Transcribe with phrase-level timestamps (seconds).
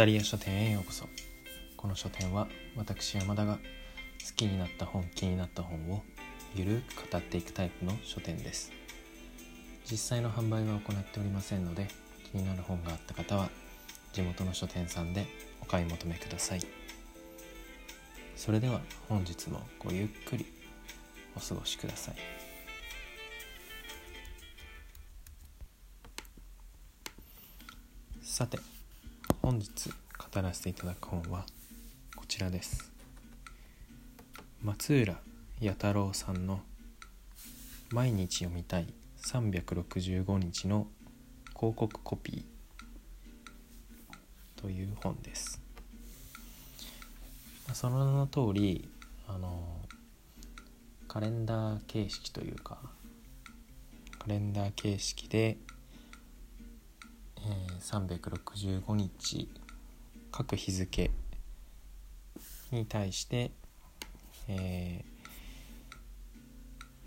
[0.00, 1.04] タリア書店へようこそ。
[1.76, 3.60] この書店は私山田が好
[4.34, 6.02] きになった本気になった本を
[6.54, 8.72] ゆるく語っていくタイプの書店です。
[9.84, 11.86] 実際の販売は行っておりませんので
[12.32, 13.50] 気になる本があった方は
[14.14, 15.26] 地元の書店さんで
[15.60, 16.60] お買い求めください。
[18.36, 20.46] それでは本日もごゆっくり
[21.36, 22.14] お過ごしください。
[28.22, 28.58] さて
[29.42, 31.46] 本日語らせていただく本は
[32.14, 32.92] こちらです。
[34.62, 35.18] 松浦
[35.60, 36.60] 弥太郎さんの
[37.90, 40.88] 「毎日読みたい365日の
[41.56, 45.58] 広告コピー」という本です。
[47.72, 48.90] その名の通り
[49.26, 49.80] あの
[51.08, 52.78] カレンダー形式というか
[54.18, 55.56] カレンダー形式で
[57.50, 59.48] え、365日
[60.30, 61.10] 各日付
[62.70, 63.50] に対して、
[64.46, 65.04] え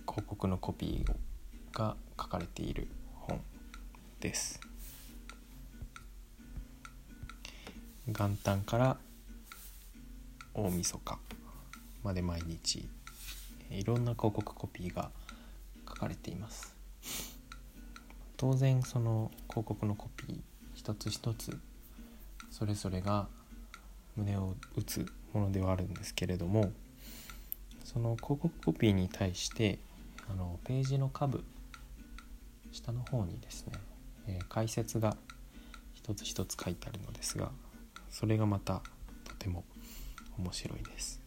[0.05, 3.39] ー、広告のコピーが書かれている本
[4.19, 4.59] です。
[8.05, 8.97] 元旦から
[10.53, 11.19] 大晦日
[12.03, 12.89] まで毎日
[13.71, 15.09] いろんな広告コピーが
[15.87, 16.82] 書かれています。
[18.43, 20.37] 当然その広告のコピー
[20.75, 21.57] 一つ一つ
[22.51, 23.29] それぞれが
[24.17, 26.73] 胸を打つものではあるんですけれども
[27.85, 29.79] その広告コピーに対して
[30.29, 31.41] あのページの下部
[32.73, 33.73] 下の方にですね、
[34.27, 35.15] えー、解説が
[35.93, 37.49] 一つ一つ書いてあるのですが
[38.09, 38.81] それがまた
[39.23, 39.63] とても
[40.37, 41.21] 面白いです。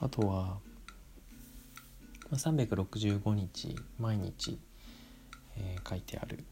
[0.00, 0.56] あとは
[2.36, 4.58] 365日毎日、
[5.56, 6.44] えー、書いてある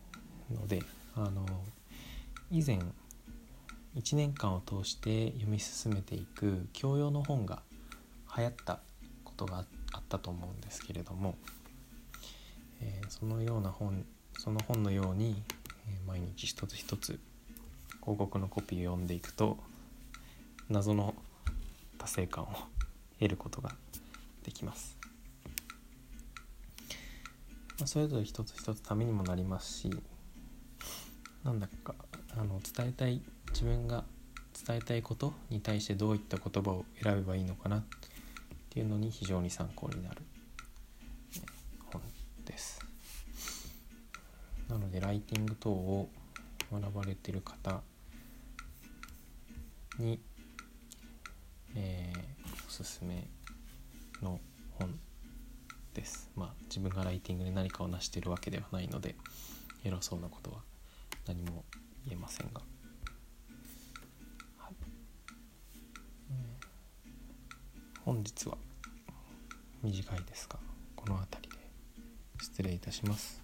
[0.50, 0.82] ので
[1.14, 1.46] あの
[2.50, 2.78] 以前
[3.96, 7.62] 1年間を通して読み進めていく教養の本が
[8.36, 8.80] 流行った
[9.24, 11.36] ことがあったと思うんですけれども、
[12.80, 14.04] えー、そのような本
[14.38, 15.42] その本のように、
[15.88, 17.20] えー、毎日一つ一つ
[18.00, 19.58] 広告のコピーを読んでいくと
[20.68, 21.14] 謎の
[21.98, 22.48] 達成感を
[23.18, 23.74] 得ることが
[24.42, 25.01] できます。
[27.82, 29.90] まあ、それぞれ一つ一つためにもなりますし
[31.42, 31.96] なんだか
[32.36, 33.20] あの伝えたい
[33.50, 34.04] 自分が
[34.64, 37.84] 伝えたいことに対してどういった言葉を選べばいいのかなっ
[38.70, 40.22] ていうのに非常に参考になる
[41.92, 42.00] 本
[42.44, 42.78] です。
[44.68, 46.08] なのでライティング等を
[46.70, 47.80] 学ばれてる方
[49.98, 50.20] に、
[51.74, 53.26] えー、おすすめ
[54.22, 54.38] の。
[56.74, 59.14] 自分がライティングで何かを成しているわけではないので
[59.84, 60.60] 偉そうなことは
[61.26, 61.66] 何も
[62.08, 62.62] 言えませんが、
[64.56, 64.74] はい
[68.06, 68.56] 本日は
[69.82, 70.58] 短いですが
[70.96, 71.58] この辺りで
[72.40, 73.42] 失礼いたします。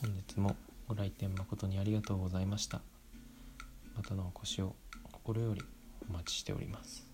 [0.00, 0.54] 本日も
[0.86, 2.80] ご来店誠にありがとうございました。
[3.96, 5.62] またのお越しを心より
[6.08, 7.13] お待ちしております。